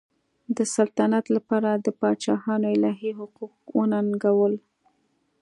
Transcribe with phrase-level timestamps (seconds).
[0.57, 4.53] د سلطنت لپاره د پاچاهانو الهي حقوق وننګول.